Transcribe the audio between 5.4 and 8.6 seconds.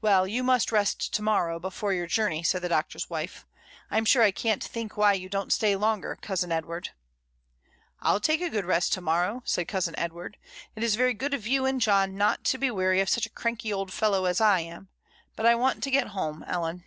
stay longer, cousin Edward." "I'll take a